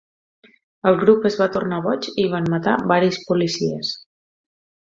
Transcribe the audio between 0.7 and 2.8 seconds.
El grup es va tornar boig i van matar